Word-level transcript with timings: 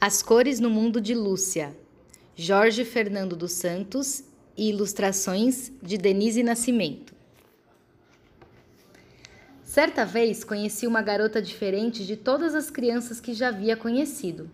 As 0.00 0.22
cores 0.22 0.60
no 0.60 0.70
mundo 0.70 1.00
de 1.00 1.12
Lúcia. 1.12 1.76
Jorge 2.36 2.84
Fernando 2.84 3.34
dos 3.34 3.50
Santos 3.50 4.22
e 4.56 4.68
ilustrações 4.68 5.72
de 5.82 5.98
Denise 5.98 6.40
Nascimento. 6.44 7.12
Certa 9.64 10.04
vez 10.04 10.44
conheci 10.44 10.86
uma 10.86 11.02
garota 11.02 11.42
diferente 11.42 12.06
de 12.06 12.16
todas 12.16 12.54
as 12.54 12.70
crianças 12.70 13.20
que 13.20 13.34
já 13.34 13.48
havia 13.48 13.76
conhecido. 13.76 14.48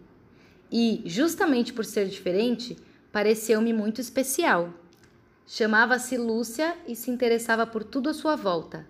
E, 0.72 1.02
justamente 1.04 1.74
por 1.74 1.84
ser 1.84 2.08
diferente, 2.08 2.74
pareceu-me 3.12 3.74
muito 3.74 4.00
especial. 4.00 4.72
Chamava-se 5.46 6.16
Lúcia 6.16 6.74
e 6.88 6.96
se 6.96 7.10
interessava 7.10 7.66
por 7.66 7.84
tudo 7.84 8.08
à 8.08 8.14
sua 8.14 8.34
volta. 8.34 8.86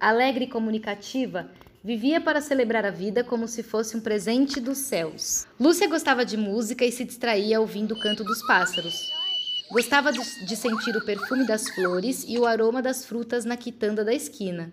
Alegre 0.00 0.46
e 0.46 0.50
comunicativa, 0.50 1.48
Vivia 1.82 2.20
para 2.20 2.40
celebrar 2.40 2.84
a 2.84 2.90
vida 2.90 3.22
como 3.22 3.46
se 3.46 3.62
fosse 3.62 3.96
um 3.96 4.00
presente 4.00 4.58
dos 4.58 4.78
céus. 4.78 5.46
Lúcia 5.60 5.86
gostava 5.88 6.24
de 6.24 6.36
música 6.36 6.84
e 6.84 6.90
se 6.90 7.04
distraía 7.04 7.60
ouvindo 7.60 7.94
o 7.94 8.00
canto 8.00 8.24
dos 8.24 8.44
pássaros. 8.46 9.12
Gostava 9.70 10.10
de 10.10 10.56
sentir 10.56 10.96
o 10.96 11.04
perfume 11.04 11.46
das 11.46 11.68
flores 11.70 12.24
e 12.26 12.36
o 12.36 12.46
aroma 12.46 12.82
das 12.82 13.04
frutas 13.04 13.44
na 13.44 13.56
quitanda 13.56 14.04
da 14.04 14.12
esquina. 14.12 14.72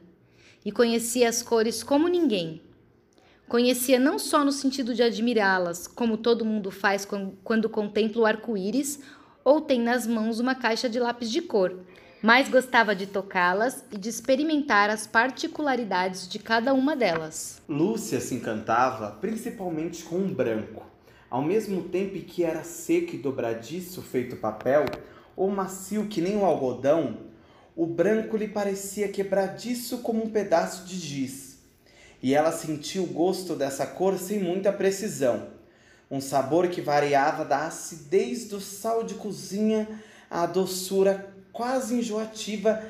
E 0.66 0.72
conhecia 0.72 1.30
as 1.30 1.44
cores 1.44 1.84
como 1.84 2.08
ninguém. 2.08 2.60
Conhecia 3.48 4.00
não 4.00 4.18
só 4.18 4.44
no 4.44 4.52
sentido 4.52 4.96
de 4.96 5.04
admirá-las, 5.04 5.86
como 5.86 6.18
todo 6.18 6.44
mundo 6.44 6.72
faz 6.72 7.08
quando 7.44 7.70
contempla 7.70 8.24
o 8.24 8.26
arco-íris 8.26 9.00
ou 9.44 9.62
tem 9.62 9.80
nas 9.80 10.08
mãos 10.08 10.40
uma 10.40 10.56
caixa 10.56 10.90
de 10.90 11.00
lápis 11.00 11.30
de 11.30 11.44
cor, 11.44 11.82
mas 12.26 12.50
gostava 12.50 12.96
de 12.96 13.06
tocá-las 13.06 13.86
e 13.92 14.00
de 14.00 14.10
experimentar 14.10 14.90
as 14.90 15.06
particularidades 15.06 16.28
de 16.28 16.40
cada 16.40 16.74
uma 16.74 16.96
delas. 16.96 17.62
Lúcia 17.70 18.20
se 18.20 18.34
encantava 18.34 19.12
principalmente 19.22 20.02
com 20.02 20.16
o 20.16 20.34
branco. 20.34 20.84
Ao 21.30 21.44
mesmo 21.44 21.84
tempo 21.84 22.20
que 22.22 22.44
era 22.44 22.64
seco 22.64 23.14
e 23.14 23.20
dobradiço 23.20 24.02
feito 24.02 24.38
papel, 24.38 24.86
ou 25.36 25.52
macio 25.52 26.08
que 26.08 26.20
nem 26.20 26.36
o 26.36 26.44
algodão, 26.44 27.16
o 27.76 27.86
branco 27.86 28.36
lhe 28.36 28.48
parecia 28.48 29.08
quebradiço 29.08 30.00
como 30.00 30.26
um 30.26 30.30
pedaço 30.32 30.88
de 30.88 30.98
giz. 30.98 31.60
E 32.24 32.34
ela 32.34 32.52
sentia 32.52 33.04
o 33.04 33.14
gosto 33.14 33.56
dessa 33.56 33.86
cor 33.86 34.18
sem 34.18 34.40
muita 34.40 34.74
precisão. 34.74 35.50
Um 36.10 36.20
sabor 36.20 36.70
que 36.70 36.82
variava 36.82 37.46
da 37.46 37.68
acidez 37.68 38.46
do 38.46 38.60
sal 38.60 39.04
de 39.04 39.14
cozinha 39.14 39.88
à 40.28 40.48
doçura 40.48 41.35
quase 41.56 41.96
enjoativa 41.96 42.84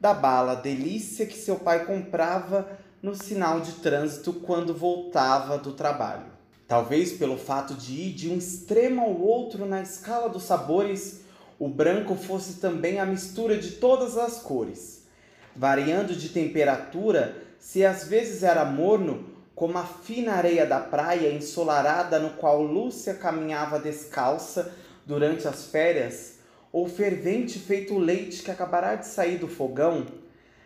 da 0.00 0.14
bala 0.14 0.54
delícia 0.54 1.26
que 1.26 1.36
seu 1.36 1.56
pai 1.56 1.84
comprava 1.84 2.78
no 3.02 3.12
sinal 3.12 3.60
de 3.60 3.72
trânsito 3.72 4.32
quando 4.32 4.72
voltava 4.72 5.58
do 5.58 5.72
trabalho. 5.72 6.26
Talvez 6.68 7.12
pelo 7.12 7.36
fato 7.36 7.74
de 7.74 7.92
ir 7.92 8.12
de 8.12 8.30
um 8.30 8.38
extremo 8.38 9.02
ao 9.02 9.20
outro 9.20 9.66
na 9.66 9.82
escala 9.82 10.28
dos 10.28 10.44
sabores, 10.44 11.22
o 11.58 11.66
branco 11.66 12.14
fosse 12.14 12.60
também 12.60 13.00
a 13.00 13.04
mistura 13.04 13.58
de 13.58 13.72
todas 13.72 14.16
as 14.16 14.40
cores, 14.40 15.02
variando 15.56 16.14
de 16.14 16.28
temperatura, 16.28 17.36
se 17.58 17.84
às 17.84 18.06
vezes 18.06 18.44
era 18.44 18.64
morno, 18.64 19.28
como 19.56 19.76
a 19.76 19.84
fina 19.84 20.34
areia 20.34 20.64
da 20.64 20.78
praia 20.78 21.32
ensolarada 21.32 22.20
no 22.20 22.30
qual 22.30 22.62
Lúcia 22.62 23.14
caminhava 23.14 23.80
descalça 23.80 24.72
durante 25.04 25.48
as 25.48 25.66
férias, 25.66 26.33
ou 26.74 26.88
fervente 26.88 27.56
feito 27.60 27.96
leite 27.96 28.42
que 28.42 28.50
acabará 28.50 28.96
de 28.96 29.06
sair 29.06 29.38
do 29.38 29.46
fogão, 29.46 30.06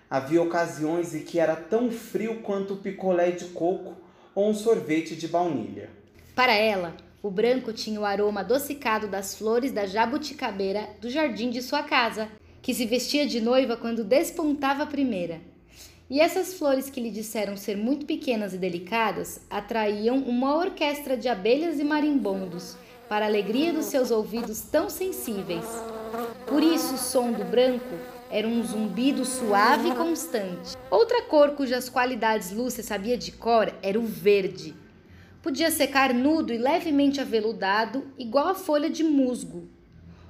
havia 0.09 0.43
ocasiões 0.43 1.15
em 1.15 1.23
que 1.23 1.39
era 1.39 1.55
tão 1.55 1.91
frio 1.91 2.41
quanto 2.41 2.73
o 2.73 2.77
picolé 2.79 3.31
de 3.31 3.45
coco 3.49 3.95
ou 4.35 4.49
um 4.49 4.55
sorvete 4.55 5.15
de 5.15 5.29
baunilha. 5.29 5.91
Para 6.35 6.55
ela, 6.55 6.97
o 7.23 7.31
branco 7.31 7.75
tinha 7.75 8.01
o 8.01 8.07
aroma 8.07 8.41
adocicado 8.41 9.07
das 9.07 9.37
flores 9.37 9.71
da 9.71 9.85
jabuticabeira 9.85 10.89
do 10.99 11.11
jardim 11.11 11.51
de 11.51 11.61
sua 11.61 11.83
casa, 11.83 12.31
que 12.63 12.73
se 12.73 12.87
vestia 12.87 13.27
de 13.27 13.39
noiva 13.39 13.77
quando 13.77 14.03
despontava 14.03 14.85
a 14.85 14.87
primeira. 14.87 15.43
E 16.09 16.21
essas 16.21 16.55
flores 16.55 16.89
que 16.89 17.03
lhe 17.03 17.11
disseram 17.11 17.55
ser 17.55 17.77
muito 17.77 18.07
pequenas 18.07 18.55
e 18.55 18.57
delicadas 18.57 19.43
atraíam 19.51 20.17
uma 20.17 20.57
orquestra 20.57 21.19
de 21.19 21.29
abelhas 21.29 21.79
e 21.79 21.85
marimbondos 21.85 22.79
para 23.11 23.27
a 23.27 23.29
alegria 23.29 23.75
dos 23.75 23.87
seus 23.87 24.11
ouvidos 24.11 24.63
tão 24.63 24.89
sensíveis. 24.89 25.67
Por 26.47 26.63
isso 26.63 26.95
o 26.95 26.99
som 26.99 27.33
do 27.33 27.45
branco 27.45 27.97
era 28.31 28.47
um 28.47 28.63
zumbido 28.63 29.25
suave 29.25 29.89
e 29.89 29.95
constante. 29.95 30.77
Outra 30.91 31.23
cor 31.23 31.53
cujas 31.53 31.89
qualidades 31.89 32.53
Lúcia 32.53 32.83
sabia 32.83 33.17
de 33.17 33.33
cor 33.33 33.73
era 33.83 33.99
o 33.99 34.07
verde. 34.07 34.75
Podia 35.43 35.71
ser 35.71 35.89
carnudo 35.89 36.53
e 36.53 36.59
levemente 36.59 37.21
aveludado, 37.21 38.07
igual 38.19 38.49
a 38.49 38.55
folha 38.55 38.91
de 38.91 39.03
musgo, 39.05 39.69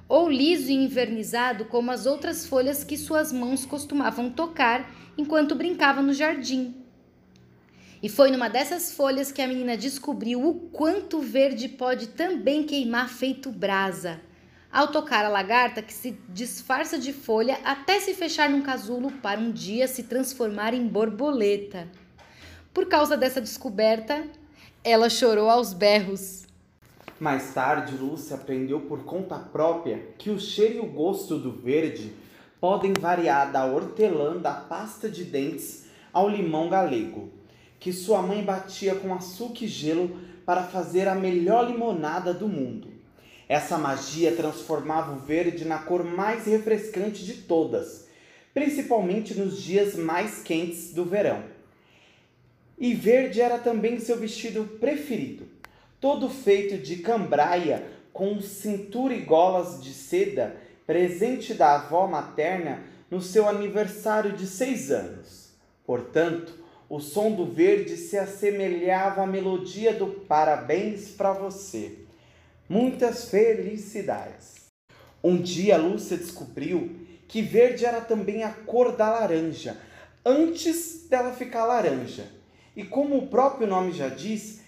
ou 0.07 0.29
liso 0.29 0.71
e 0.71 0.75
invernizado 0.75 1.65
como 1.65 1.91
as 1.91 2.05
outras 2.05 2.45
folhas 2.45 2.83
que 2.83 2.97
suas 2.97 3.31
mãos 3.31 3.65
costumavam 3.65 4.29
tocar 4.29 4.89
enquanto 5.17 5.55
brincava 5.55 6.01
no 6.01 6.13
jardim. 6.13 6.75
E 8.01 8.07
foi 8.07 8.31
numa 8.31 8.47
dessas 8.47 8.93
folhas 8.93 9.31
que 9.31 9.41
a 9.41 9.47
menina 9.47 9.75
descobriu 9.75 10.47
o 10.47 10.53
quanto 10.69 11.19
verde 11.19 11.67
pode 11.67 12.07
também 12.07 12.63
queimar 12.63 13.09
feito 13.09 13.51
brasa. 13.51 14.21
Ao 14.71 14.87
tocar 14.87 15.25
a 15.25 15.29
lagarta 15.29 15.81
que 15.81 15.93
se 15.93 16.17
disfarça 16.29 16.97
de 16.97 17.11
folha 17.11 17.57
até 17.63 17.99
se 17.99 18.13
fechar 18.13 18.49
num 18.49 18.61
casulo 18.61 19.11
para 19.11 19.39
um 19.39 19.51
dia 19.51 19.87
se 19.87 20.03
transformar 20.03 20.73
em 20.73 20.87
borboleta. 20.87 21.87
Por 22.73 22.87
causa 22.87 23.17
dessa 23.17 23.41
descoberta, 23.41 24.23
ela 24.83 25.09
chorou 25.09 25.49
aos 25.49 25.73
berros. 25.73 26.45
Mais 27.19 27.53
tarde, 27.53 27.97
Lúcia 27.97 28.35
aprendeu 28.35 28.81
por 28.81 29.03
conta 29.03 29.37
própria 29.37 30.13
que 30.17 30.29
o 30.29 30.39
cheiro 30.39 30.75
e 30.75 30.79
o 30.79 30.85
gosto 30.85 31.37
do 31.37 31.51
verde 31.51 32.13
podem 32.61 32.93
variar 32.93 33.51
da 33.51 33.65
hortelã 33.65 34.37
da 34.37 34.53
pasta 34.53 35.09
de 35.09 35.23
dentes 35.23 35.87
ao 36.13 36.29
limão 36.29 36.69
galego 36.69 37.39
que 37.79 37.93
sua 37.93 38.21
mãe 38.21 38.43
batia 38.43 38.95
com 38.95 39.13
açúcar 39.13 39.63
e 39.63 39.67
gelo 39.67 40.19
para 40.45 40.63
fazer 40.63 41.07
a 41.07 41.15
melhor 41.15 41.67
limonada 41.67 42.33
do 42.33 42.47
mundo. 42.47 42.88
Essa 43.49 43.79
magia 43.79 44.35
transformava 44.35 45.11
o 45.11 45.19
verde 45.21 45.65
na 45.65 45.79
cor 45.79 46.03
mais 46.03 46.45
refrescante 46.45 47.25
de 47.25 47.33
todas, 47.33 48.07
principalmente 48.53 49.33
nos 49.33 49.59
dias 49.59 49.95
mais 49.95 50.43
quentes 50.43 50.93
do 50.93 51.03
verão. 51.03 51.43
E 52.77 52.93
verde 52.93 53.41
era 53.41 53.57
também 53.57 53.99
seu 53.99 54.17
vestido 54.17 54.77
preferido, 54.79 55.47
todo 55.99 56.29
feito 56.29 56.77
de 56.77 56.97
cambraia 56.97 57.83
com 58.13 58.39
cintura 58.39 59.15
e 59.15 59.21
golas 59.21 59.81
de 59.81 59.93
seda, 59.95 60.55
presente 60.85 61.55
da 61.55 61.73
avó 61.73 62.05
materna 62.05 62.83
no 63.09 63.19
seu 63.19 63.49
aniversário 63.49 64.33
de 64.33 64.45
seis 64.45 64.91
anos. 64.91 65.49
Portanto, 65.87 66.53
o 66.87 66.99
som 66.99 67.31
do 67.31 67.47
verde 67.47 67.97
se 67.97 68.15
assemelhava 68.15 69.23
à 69.23 69.27
melodia 69.27 69.91
do 69.91 70.05
parabéns 70.05 71.09
para 71.09 71.33
você. 71.33 72.08
Muitas 72.69 73.25
felicidades. 73.29 74.67
Um 75.23 75.41
dia 75.41 75.75
Lúcia 75.75 76.15
descobriu 76.15 76.95
que 77.27 77.41
verde 77.41 77.85
era 77.85 77.99
também 77.99 78.43
a 78.43 78.53
cor 78.53 78.95
da 78.95 79.09
laranja, 79.09 79.75
antes 80.23 81.07
dela 81.09 81.33
ficar 81.33 81.65
laranja. 81.65 82.27
E 82.75 82.83
como 82.83 83.17
o 83.17 83.27
próprio 83.27 83.67
nome 83.67 83.91
já 83.91 84.07
diz, 84.07 84.61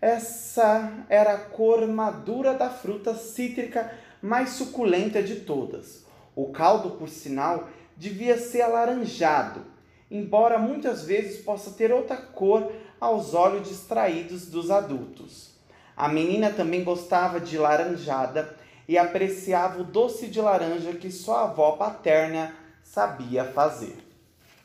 essa 0.00 1.04
era 1.08 1.34
a 1.34 1.38
cor 1.38 1.86
madura 1.88 2.54
da 2.54 2.70
fruta 2.70 3.14
cítrica 3.14 3.92
mais 4.22 4.50
suculenta 4.50 5.22
de 5.22 5.40
todas. 5.40 6.04
O 6.36 6.52
caldo, 6.52 6.92
por 6.92 7.08
sinal, 7.08 7.68
devia 7.96 8.38
ser 8.38 8.62
alaranjado 8.62 9.78
embora 10.10 10.58
muitas 10.58 11.04
vezes 11.04 11.42
possa 11.42 11.72
ter 11.72 11.92
outra 11.92 12.16
cor 12.16 12.72
aos 13.00 13.34
olhos 13.34 13.68
distraídos 13.68 14.46
dos 14.46 14.70
adultos. 14.70 15.57
A 15.98 16.06
menina 16.06 16.50
também 16.50 16.84
gostava 16.84 17.40
de 17.40 17.58
laranjada 17.58 18.56
e 18.86 18.96
apreciava 18.96 19.80
o 19.80 19.84
doce 19.84 20.28
de 20.28 20.40
laranja 20.40 20.92
que 20.92 21.10
sua 21.10 21.42
avó 21.42 21.72
paterna 21.72 22.54
sabia 22.84 23.44
fazer. 23.44 23.98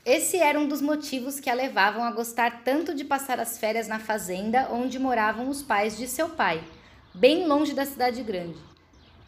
Esse 0.05 0.37
era 0.37 0.59
um 0.59 0.67
dos 0.67 0.79
motivos 0.79 1.39
que 1.39 1.49
a 1.49 1.55
levavam 1.55 2.03
a 2.03 2.11
gostar 2.11 2.61
tanto 2.63 2.93
de 2.93 3.03
passar 3.03 3.39
as 3.39 3.57
férias 3.57 3.87
na 3.87 3.97
fazenda 3.97 4.67
onde 4.71 4.99
moravam 4.99 5.49
os 5.49 5.63
pais 5.63 5.97
de 5.97 6.07
seu 6.07 6.29
pai, 6.29 6.63
bem 7.15 7.47
longe 7.47 7.73
da 7.73 7.83
cidade 7.83 8.21
grande. 8.21 8.59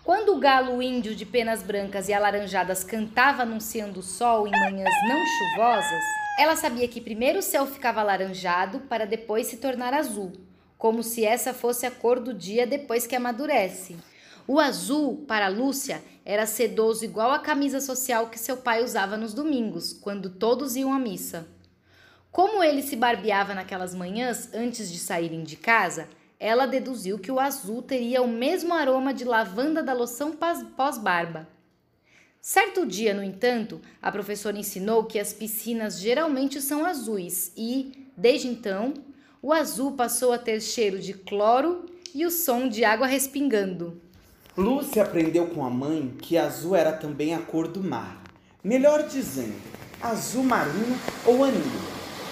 Quando 0.04 0.36
o 0.36 0.40
galo 0.40 0.84
índio 0.84 1.16
de 1.16 1.26
penas 1.26 1.64
brancas 1.64 2.08
e 2.08 2.14
alaranjadas 2.14 2.84
cantava 2.84 3.42
anunciando 3.42 4.02
o 4.02 4.04
sol 4.04 4.48
em 4.48 4.52
manhãs 4.52 4.94
não 5.08 5.26
chuvosas, 5.26 6.04
ela 6.38 6.56
sabia 6.56 6.88
que 6.88 7.02
primeiro 7.02 7.40
o 7.40 7.42
céu 7.42 7.66
ficava 7.66 8.02
alaranjado 8.02 8.82
para 8.82 9.08
depois 9.08 9.48
se 9.48 9.58
tornar 9.58 9.92
azul, 9.92 10.45
como 10.78 11.04
se 11.04 11.24
essa 11.24 11.54
fosse 11.54 11.86
a 11.86 11.92
cor 11.92 12.20
do 12.20 12.34
dia 12.34 12.68
depois 12.68 13.08
que 13.08 13.16
amadurece. 13.16 13.96
O 14.48 14.60
azul, 14.60 15.26
para 15.28 15.48
Lúcia, 15.48 16.04
era 16.24 16.46
sedoso 16.46 17.04
igual 17.04 17.32
a 17.32 17.40
camisa 17.40 17.82
social 17.82 18.30
que 18.30 18.40
seu 18.40 18.58
pai 18.58 18.84
usava 18.84 19.18
nos 19.18 19.34
domingos, 19.34 19.94
quando 19.94 20.30
todos 20.30 20.76
iam 20.76 20.94
à 20.94 21.00
missa. 21.00 21.48
Como 22.32 22.62
ele 22.64 22.84
se 22.84 22.96
barbeava 22.96 23.56
naquelas 23.56 23.96
manhãs 23.96 24.54
antes 24.54 24.92
de 24.92 25.00
saírem 25.00 25.44
de 25.44 25.56
casa, 25.56 26.10
ela 26.40 26.66
deduziu 26.66 27.18
que 27.18 27.32
o 27.32 27.40
azul 27.40 27.82
teria 27.82 28.22
o 28.22 28.28
mesmo 28.28 28.74
aroma 28.74 29.14
de 29.14 29.24
lavanda 29.24 29.82
da 29.82 29.94
loção 29.94 30.38
pós-barba. 30.76 31.48
Certo 32.42 32.86
dia, 32.86 33.14
no 33.14 33.24
entanto, 33.24 33.82
a 34.02 34.12
professora 34.12 34.58
ensinou 34.58 35.06
que 35.06 35.18
as 35.18 35.34
piscinas 35.34 36.00
geralmente 36.00 36.62
são 36.62 36.86
azuis 36.86 37.52
e, 37.58 38.12
desde 38.16 38.48
então, 38.48 38.94
o 39.46 39.54
azul 39.54 39.92
passou 39.92 40.34
a 40.34 40.40
ter 40.40 40.60
cheiro 40.60 40.98
de 40.98 41.14
cloro 41.14 41.86
e 42.16 42.26
o 42.26 42.32
som 42.32 42.68
de 42.68 42.84
água 42.84 43.06
respingando. 43.06 44.02
Lúcia 44.58 45.04
aprendeu 45.04 45.46
com 45.46 45.64
a 45.64 45.70
mãe 45.70 46.16
que 46.20 46.36
azul 46.36 46.76
era 46.76 46.92
também 46.92 47.36
a 47.36 47.38
cor 47.38 47.68
do 47.68 47.80
mar. 47.84 48.24
Melhor 48.64 49.04
dizendo, 49.08 49.54
azul 50.02 50.44
marinho 50.44 51.00
ou 51.28 51.44
anil, 51.44 51.62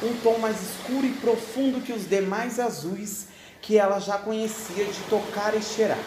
um 0.01 0.15
tom 0.23 0.39
mais 0.39 0.57
escuro 0.59 1.05
e 1.05 1.11
profundo 1.11 1.81
que 1.81 1.93
os 1.93 2.09
demais 2.09 2.59
azuis 2.59 3.27
que 3.61 3.77
ela 3.77 3.99
já 3.99 4.17
conhecia 4.17 4.83
de 4.83 4.99
tocar 5.07 5.55
e 5.55 5.61
cheirar. 5.61 6.03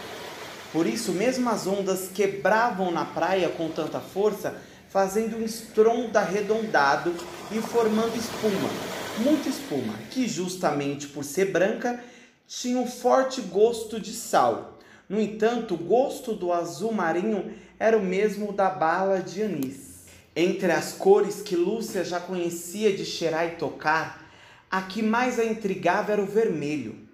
Por 0.72 0.88
isso, 0.88 1.12
mesmo 1.12 1.48
as 1.48 1.68
ondas 1.68 2.08
quebravam 2.08 2.90
na 2.90 3.04
praia 3.04 3.48
com 3.50 3.68
tanta 3.68 4.00
força, 4.00 4.60
fazendo 4.88 5.36
um 5.36 5.44
estrondo 5.44 6.18
arredondado 6.18 7.14
e 7.52 7.60
formando 7.60 8.16
espuma, 8.16 9.05
muita 9.18 9.48
espuma, 9.48 9.94
que 10.10 10.28
justamente 10.28 11.06
por 11.08 11.24
ser 11.24 11.52
branca 11.52 12.02
tinha 12.46 12.78
um 12.78 12.86
forte 12.86 13.40
gosto 13.40 14.00
de 14.00 14.12
sal. 14.12 14.78
No 15.08 15.20
entanto, 15.20 15.74
o 15.74 15.78
gosto 15.78 16.34
do 16.34 16.52
azul 16.52 16.92
marinho 16.92 17.52
era 17.78 17.96
o 17.96 18.02
mesmo 18.02 18.52
da 18.52 18.70
bala 18.70 19.20
de 19.20 19.42
anis. 19.42 20.04
Entre 20.34 20.70
as 20.70 20.92
cores 20.92 21.40
que 21.42 21.56
Lúcia 21.56 22.04
já 22.04 22.20
conhecia 22.20 22.94
de 22.94 23.04
cheirar 23.04 23.46
e 23.46 23.56
tocar, 23.56 24.30
a 24.70 24.82
que 24.82 25.02
mais 25.02 25.38
a 25.38 25.44
intrigava 25.44 26.12
era 26.12 26.22
o 26.22 26.26
vermelho 26.26 27.06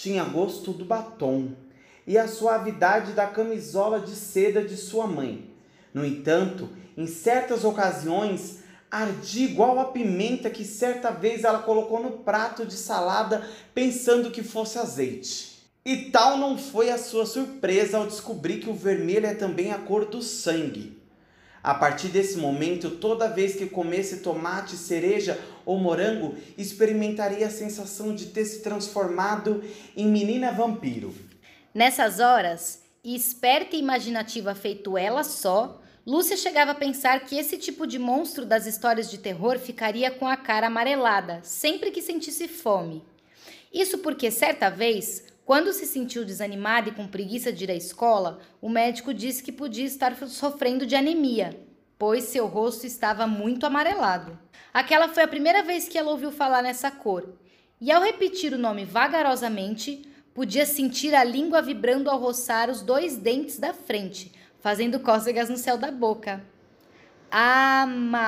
tinha 0.00 0.24
gosto 0.24 0.72
do 0.72 0.84
batom 0.84 1.50
e 2.06 2.16
a 2.16 2.26
suavidade 2.26 3.12
da 3.12 3.26
camisola 3.26 4.00
de 4.00 4.12
seda 4.12 4.64
de 4.64 4.74
sua 4.74 5.06
mãe. 5.06 5.50
No 5.92 6.06
entanto, 6.06 6.70
em 6.96 7.06
certas 7.06 7.64
ocasiões, 7.64 8.60
ardia 8.90 9.44
igual 9.44 9.78
a 9.78 9.84
pimenta 9.86 10.50
que 10.50 10.64
certa 10.64 11.10
vez 11.10 11.44
ela 11.44 11.60
colocou 11.60 12.02
no 12.02 12.10
prato 12.18 12.66
de 12.66 12.74
salada 12.74 13.48
pensando 13.72 14.30
que 14.30 14.42
fosse 14.42 14.78
azeite. 14.78 15.50
E 15.84 16.10
tal 16.10 16.36
não 16.36 16.58
foi 16.58 16.90
a 16.90 16.98
sua 16.98 17.24
surpresa 17.24 17.98
ao 17.98 18.06
descobrir 18.06 18.58
que 18.58 18.68
o 18.68 18.74
vermelho 18.74 19.26
é 19.26 19.34
também 19.34 19.72
a 19.72 19.78
cor 19.78 20.04
do 20.06 20.22
sangue. 20.22 20.98
A 21.62 21.74
partir 21.74 22.08
desse 22.08 22.38
momento, 22.38 22.90
toda 22.90 23.28
vez 23.28 23.54
que 23.54 23.66
comesse 23.66 24.18
tomate, 24.20 24.76
cereja 24.76 25.38
ou 25.64 25.78
morango, 25.78 26.34
experimentaria 26.56 27.46
a 27.46 27.50
sensação 27.50 28.14
de 28.14 28.26
ter 28.26 28.44
se 28.46 28.60
transformado 28.60 29.62
em 29.96 30.06
menina 30.06 30.52
vampiro. 30.52 31.14
Nessas 31.74 32.18
horas, 32.18 32.82
esperta 33.04 33.76
e 33.76 33.78
imaginativa 33.78 34.54
feito 34.54 34.96
ela 34.96 35.22
só, 35.22 35.79
Lúcia 36.06 36.36
chegava 36.36 36.70
a 36.70 36.74
pensar 36.74 37.20
que 37.20 37.36
esse 37.36 37.58
tipo 37.58 37.86
de 37.86 37.98
monstro 37.98 38.46
das 38.46 38.66
histórias 38.66 39.10
de 39.10 39.18
terror 39.18 39.58
ficaria 39.58 40.10
com 40.10 40.26
a 40.26 40.36
cara 40.36 40.66
amarelada 40.66 41.40
sempre 41.42 41.90
que 41.90 42.00
sentisse 42.00 42.48
fome. 42.48 43.04
Isso 43.72 43.98
porque 43.98 44.30
certa 44.30 44.70
vez 44.70 45.30
quando 45.50 45.72
se 45.72 45.84
sentiu 45.84 46.24
desanimada 46.24 46.90
e 46.90 46.92
com 46.92 47.08
preguiça 47.08 47.52
de 47.52 47.64
ir 47.64 47.72
à 47.72 47.74
escola, 47.74 48.38
o 48.62 48.68
médico 48.68 49.12
disse 49.12 49.42
que 49.42 49.50
podia 49.50 49.84
estar 49.84 50.16
sofrendo 50.28 50.86
de 50.86 50.94
anemia, 50.94 51.58
pois 51.98 52.22
seu 52.22 52.46
rosto 52.46 52.86
estava 52.86 53.26
muito 53.26 53.66
amarelado. 53.66 54.38
Aquela 54.72 55.08
foi 55.08 55.24
a 55.24 55.28
primeira 55.28 55.60
vez 55.64 55.88
que 55.88 55.98
ela 55.98 56.12
ouviu 56.12 56.30
falar 56.30 56.62
nessa 56.62 56.88
cor, 56.88 57.34
e 57.80 57.90
ao 57.90 58.00
repetir 58.00 58.52
o 58.52 58.58
nome 58.58 58.84
vagarosamente, 58.84 60.06
podia 60.32 60.64
sentir 60.64 61.16
a 61.16 61.24
língua 61.24 61.60
vibrando 61.60 62.08
ao 62.08 62.20
roçar 62.20 62.70
os 62.70 62.80
dois 62.80 63.16
dentes 63.16 63.58
da 63.58 63.74
frente, 63.74 64.30
fazendo 64.60 65.00
cócegas 65.00 65.48
no 65.48 65.56
céu 65.56 65.76
da 65.78 65.90
boca. 65.90 66.42
Amarelo, 67.30 68.20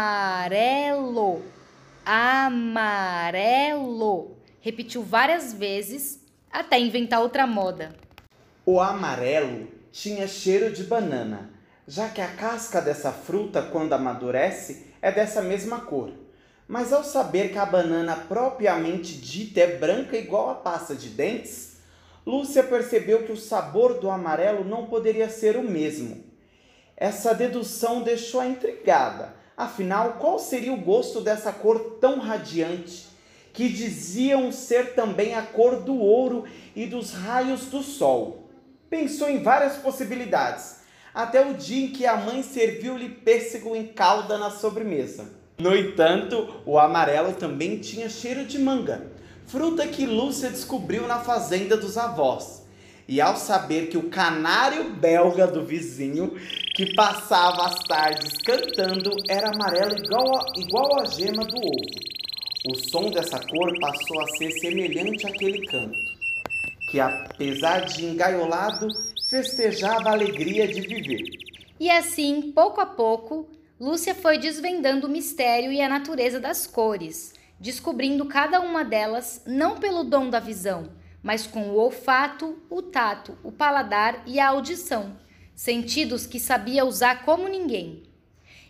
amarelo, 2.05 3.56
repetiu 4.61 5.02
várias 5.02 5.52
vezes 5.52 6.20
até 6.50 6.79
inventar 6.79 7.20
outra 7.20 7.46
moda. 7.46 7.94
O 8.64 8.81
amarelo 8.81 9.69
tinha 9.90 10.29
cheiro 10.29 10.73
de 10.73 10.84
banana, 10.84 11.50
já 11.87 12.08
que 12.08 12.20
a 12.20 12.29
casca 12.29 12.81
dessa 12.81 13.11
fruta, 13.11 13.61
quando 13.62 13.93
amadurece, 13.93 14.87
é 15.02 15.11
dessa 15.11 15.43
mesma 15.43 15.81
cor. 15.81 16.12
Mas 16.69 16.93
ao 16.93 17.02
saber 17.02 17.50
que 17.50 17.58
a 17.58 17.67
banana 17.67 18.14
propriamente 18.14 19.14
dita 19.14 19.61
é 19.61 19.76
branca 19.76 20.17
igual 20.17 20.50
a 20.50 20.55
pasta 20.55 20.94
de 20.94 21.08
dentes, 21.08 21.71
Lúcia 22.26 22.62
percebeu 22.62 23.24
que 23.24 23.32
o 23.32 23.36
sabor 23.36 24.00
do 24.00 24.10
amarelo 24.10 24.64
não 24.64 24.86
poderia 24.86 25.28
ser 25.28 25.56
o 25.56 25.62
mesmo. 25.62 26.24
Essa 26.96 27.34
dedução 27.34 28.02
deixou-a 28.02 28.46
intrigada. 28.46 29.34
Afinal, 29.56 30.14
qual 30.20 30.38
seria 30.38 30.72
o 30.72 30.80
gosto 30.80 31.20
dessa 31.20 31.52
cor 31.52 31.98
tão 32.00 32.19
radiante? 32.19 33.12
que 33.52 33.69
diziam 33.69 34.50
ser 34.50 34.94
também 34.94 35.34
a 35.34 35.42
cor 35.42 35.82
do 35.82 35.94
ouro 35.98 36.44
e 36.74 36.86
dos 36.86 37.12
raios 37.12 37.66
do 37.66 37.82
sol. 37.82 38.50
Pensou 38.88 39.28
em 39.28 39.42
várias 39.42 39.76
possibilidades, 39.76 40.80
até 41.14 41.44
o 41.46 41.54
dia 41.54 41.86
em 41.86 41.88
que 41.88 42.06
a 42.06 42.16
mãe 42.16 42.42
serviu-lhe 42.42 43.08
pêssego 43.08 43.76
em 43.76 43.86
calda 43.86 44.38
na 44.38 44.50
sobremesa. 44.50 45.30
No 45.58 45.76
entanto, 45.76 46.62
o 46.64 46.78
amarelo 46.78 47.34
também 47.34 47.78
tinha 47.78 48.08
cheiro 48.08 48.44
de 48.44 48.58
manga, 48.58 49.12
fruta 49.47 49.87
que 49.87 50.06
Lúcia 50.06 50.50
descobriu 50.50 51.06
na 51.06 51.21
fazenda 51.21 51.77
dos 51.77 51.97
avós. 51.97 52.62
E 53.09 53.21
ao 53.21 53.37
saber 53.37 53.89
que 53.89 53.99
o 53.99 54.09
canário 54.09 54.94
belga 54.94 55.47
do 55.47 55.65
vizinho, 55.65 56.35
que 56.75 56.94
passava 56.94 57.67
as 57.67 57.79
tardes 57.85 58.33
cantando, 58.44 59.11
era 59.29 59.50
amarelo 59.50 59.97
igual 59.97 60.37
a, 60.37 60.44
igual 60.56 61.00
a 61.00 61.05
gema 61.05 61.44
do 61.44 61.56
ovo 61.56 62.12
o 62.65 62.77
som 62.77 63.11
dessa 63.11 63.41
cor 63.41 63.73
passou 63.81 64.21
a 64.21 64.27
ser 64.37 64.53
semelhante 64.53 65.27
àquele 65.27 65.67
canto, 65.67 65.99
que 66.91 67.00
apesar 67.00 67.81
de 67.87 68.06
engaiolado, 68.06 68.87
festejava 69.29 70.11
a 70.11 70.12
alegria 70.12 70.69
de 70.69 70.81
viver. 70.81 71.25
E 71.81 71.91
assim, 71.91 72.53
pouco 72.55 72.81
a 72.81 72.87
pouco, 72.87 73.49
Lúcia 73.81 74.15
foi 74.15 74.39
desvendando 74.39 75.09
o 75.09 75.11
mistério 75.11 75.73
e 75.73 75.81
a 75.81 75.89
natureza 75.89 76.39
das 76.39 76.65
cores, 76.65 77.35
descobrindo 77.62 78.26
cada 78.26 78.61
uma 78.61 78.85
delas 78.85 79.41
não 79.47 79.79
pelo 79.79 80.03
dom 80.03 80.29
da 80.29 80.41
visão, 80.41 80.91
mas 81.23 81.47
com 81.47 81.70
o 81.70 81.76
olfato, 81.76 82.61
o 82.69 82.82
tato, 82.82 83.38
o 83.44 83.53
paladar 83.53 84.25
e 84.27 84.41
a 84.41 84.48
audição, 84.48 85.17
sentidos 85.55 86.27
que 86.27 86.41
sabia 86.41 86.84
usar 86.84 87.25
como 87.25 87.46
ninguém. 87.46 88.03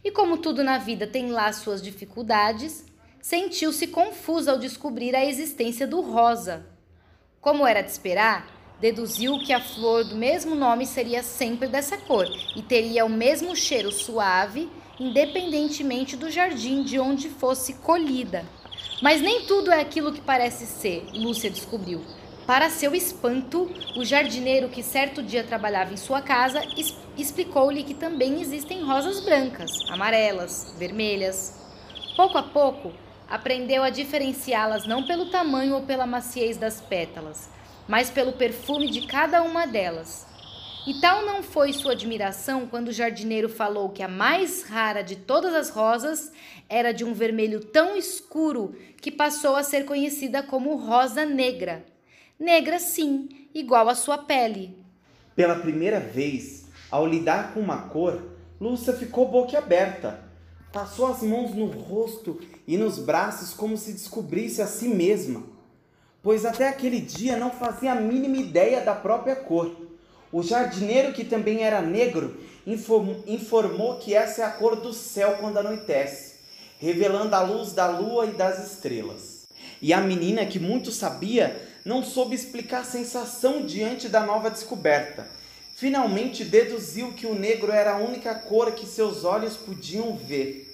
E 0.04 0.10
como 0.10 0.36
tudo 0.36 0.62
na 0.62 0.76
vida 0.76 1.06
tem 1.06 1.30
lá 1.30 1.50
suas 1.54 1.80
dificuldades, 1.80 2.84
sentiu-se 3.18 3.86
confusa 3.86 4.52
ao 4.52 4.58
descobrir 4.58 5.16
a 5.16 5.24
existência 5.24 5.86
do 5.86 6.02
rosa. 6.02 6.66
Como 7.40 7.66
era 7.66 7.80
de 7.80 7.90
esperar, 7.90 8.46
deduziu 8.78 9.38
que 9.38 9.54
a 9.54 9.60
flor 9.60 10.04
do 10.04 10.16
mesmo 10.16 10.54
nome 10.54 10.84
seria 10.84 11.22
sempre 11.22 11.66
dessa 11.66 11.96
cor 11.96 12.26
e 12.54 12.60
teria 12.60 13.06
o 13.06 13.08
mesmo 13.08 13.56
cheiro 13.56 13.90
suave, 13.90 14.70
independentemente 15.00 16.14
do 16.14 16.30
jardim 16.30 16.82
de 16.82 16.98
onde 16.98 17.30
fosse 17.30 17.72
colhida. 17.74 18.44
Mas 19.02 19.20
nem 19.20 19.42
tudo 19.46 19.72
é 19.72 19.80
aquilo 19.80 20.12
que 20.12 20.20
parece 20.20 20.64
ser, 20.64 21.04
Lúcia 21.12 21.50
descobriu. 21.50 22.00
Para 22.46 22.70
seu 22.70 22.94
espanto, 22.94 23.68
o 23.96 24.04
jardineiro 24.04 24.68
que 24.68 24.80
certo 24.80 25.20
dia 25.20 25.42
trabalhava 25.42 25.92
em 25.92 25.96
sua 25.96 26.22
casa 26.22 26.62
explicou-lhe 27.18 27.82
que 27.82 27.94
também 27.94 28.40
existem 28.40 28.84
rosas 28.84 29.18
brancas, 29.18 29.72
amarelas, 29.90 30.72
vermelhas. 30.78 31.60
Pouco 32.16 32.38
a 32.38 32.44
pouco, 32.44 32.92
aprendeu 33.28 33.82
a 33.82 33.90
diferenciá-las 33.90 34.86
não 34.86 35.04
pelo 35.04 35.30
tamanho 35.30 35.74
ou 35.74 35.82
pela 35.82 36.06
maciez 36.06 36.56
das 36.56 36.80
pétalas, 36.80 37.50
mas 37.88 38.08
pelo 38.08 38.32
perfume 38.32 38.88
de 38.88 39.04
cada 39.08 39.42
uma 39.42 39.66
delas. 39.66 40.31
E 40.86 40.94
tal 40.94 41.24
não 41.24 41.42
foi 41.42 41.72
sua 41.72 41.92
admiração 41.92 42.66
quando 42.66 42.88
o 42.88 42.92
jardineiro 42.92 43.48
falou 43.48 43.90
que 43.90 44.02
a 44.02 44.08
mais 44.08 44.64
rara 44.64 45.02
de 45.02 45.16
todas 45.16 45.54
as 45.54 45.70
rosas 45.70 46.32
era 46.68 46.92
de 46.92 47.04
um 47.04 47.14
vermelho 47.14 47.60
tão 47.60 47.96
escuro 47.96 48.74
que 49.00 49.10
passou 49.10 49.54
a 49.54 49.62
ser 49.62 49.84
conhecida 49.84 50.42
como 50.42 50.76
rosa 50.76 51.24
negra. 51.24 51.84
Negra, 52.38 52.78
sim, 52.78 53.28
igual 53.54 53.88
à 53.88 53.94
sua 53.94 54.18
pele. 54.18 54.76
Pela 55.36 55.56
primeira 55.56 56.00
vez, 56.00 56.66
ao 56.90 57.06
lidar 57.06 57.54
com 57.54 57.60
uma 57.60 57.88
cor, 57.88 58.20
Lúcia 58.60 58.92
ficou 58.92 59.28
boquiaberta 59.28 60.32
Passou 60.72 61.06
as 61.06 61.22
mãos 61.22 61.54
no 61.54 61.66
rosto 61.66 62.40
e 62.66 62.78
nos 62.78 62.98
braços 62.98 63.52
como 63.52 63.76
se 63.76 63.92
descobrisse 63.92 64.62
a 64.62 64.66
si 64.66 64.88
mesma, 64.88 65.42
pois 66.22 66.46
até 66.46 66.66
aquele 66.66 66.98
dia 66.98 67.36
não 67.36 67.50
fazia 67.50 67.92
a 67.92 68.00
mínima 68.00 68.38
ideia 68.38 68.80
da 68.80 68.94
própria 68.94 69.36
cor. 69.36 69.91
O 70.32 70.42
jardineiro, 70.42 71.12
que 71.12 71.24
também 71.24 71.62
era 71.62 71.82
negro, 71.82 72.40
informou 72.66 73.96
que 73.98 74.14
essa 74.14 74.40
é 74.40 74.44
a 74.46 74.50
cor 74.50 74.76
do 74.76 74.94
céu 74.94 75.36
quando 75.38 75.58
anoitece, 75.58 76.36
revelando 76.78 77.36
a 77.36 77.42
luz 77.42 77.74
da 77.74 77.86
lua 77.86 78.24
e 78.24 78.32
das 78.32 78.72
estrelas. 78.72 79.42
E 79.82 79.92
a 79.92 80.00
menina, 80.00 80.46
que 80.46 80.58
muito 80.58 80.90
sabia, 80.90 81.68
não 81.84 82.02
soube 82.02 82.34
explicar 82.34 82.80
a 82.80 82.84
sensação 82.84 83.66
diante 83.66 84.08
da 84.08 84.24
nova 84.24 84.50
descoberta. 84.50 85.28
Finalmente 85.76 86.44
deduziu 86.44 87.12
que 87.12 87.26
o 87.26 87.34
negro 87.34 87.70
era 87.70 87.92
a 87.92 87.98
única 87.98 88.34
cor 88.34 88.72
que 88.72 88.86
seus 88.86 89.24
olhos 89.24 89.56
podiam 89.56 90.16
ver. 90.16 90.66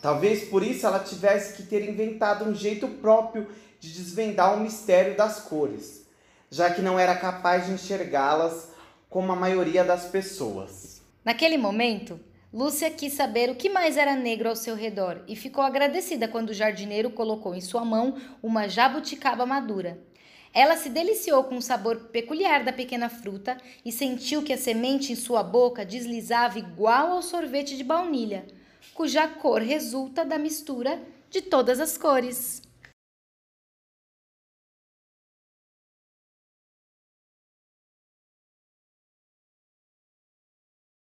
Talvez 0.00 0.44
por 0.48 0.62
isso 0.62 0.86
ela 0.86 1.00
tivesse 1.00 1.54
que 1.54 1.64
ter 1.64 1.88
inventado 1.88 2.44
um 2.44 2.54
jeito 2.54 2.86
próprio 2.86 3.48
de 3.80 3.90
desvendar 3.90 4.54
o 4.54 4.60
mistério 4.60 5.16
das 5.16 5.40
cores, 5.40 6.02
já 6.50 6.70
que 6.70 6.82
não 6.82 6.98
era 6.98 7.16
capaz 7.16 7.66
de 7.66 7.72
enxergá-las 7.72 8.75
como 9.08 9.32
a 9.32 9.36
maioria 9.36 9.84
das 9.84 10.06
pessoas. 10.06 11.02
Naquele 11.24 11.56
momento, 11.56 12.20
Lúcia 12.52 12.90
quis 12.90 13.12
saber 13.12 13.50
o 13.50 13.54
que 13.54 13.68
mais 13.68 13.96
era 13.96 14.14
negro 14.14 14.48
ao 14.48 14.56
seu 14.56 14.74
redor 14.74 15.22
e 15.28 15.36
ficou 15.36 15.62
agradecida 15.62 16.28
quando 16.28 16.50
o 16.50 16.54
jardineiro 16.54 17.10
colocou 17.10 17.54
em 17.54 17.60
sua 17.60 17.84
mão 17.84 18.16
uma 18.42 18.68
jabuticaba 18.68 19.44
madura. 19.44 19.98
Ela 20.54 20.76
se 20.76 20.88
deliciou 20.88 21.44
com 21.44 21.56
o 21.58 21.62
sabor 21.62 22.08
peculiar 22.12 22.64
da 22.64 22.72
pequena 22.72 23.10
fruta 23.10 23.58
e 23.84 23.92
sentiu 23.92 24.42
que 24.42 24.54
a 24.54 24.56
semente 24.56 25.12
em 25.12 25.16
sua 25.16 25.42
boca 25.42 25.84
deslizava 25.84 26.58
igual 26.58 27.12
ao 27.12 27.20
sorvete 27.20 27.76
de 27.76 27.84
baunilha, 27.84 28.46
cuja 28.94 29.28
cor 29.28 29.60
resulta 29.60 30.24
da 30.24 30.38
mistura 30.38 30.98
de 31.28 31.42
todas 31.42 31.78
as 31.78 31.98
cores. 31.98 32.62